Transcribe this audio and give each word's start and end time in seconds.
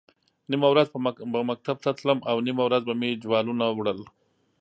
نیمه 0.49 0.67
ورځ 0.71 0.87
به 1.33 1.39
مکتب 1.49 1.77
ته 1.83 1.89
تلم 1.97 2.19
او 2.29 2.37
نیمه 2.45 2.63
ورځ 2.65 2.83
به 2.87 2.93
مې 2.99 3.19
جوالونه 3.23 3.65
وړل. 3.77 3.99